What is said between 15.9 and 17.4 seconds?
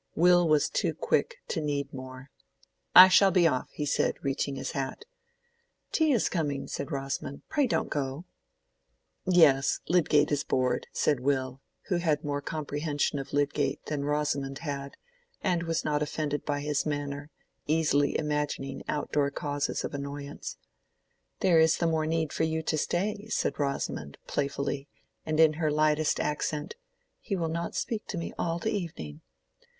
offended by his manner,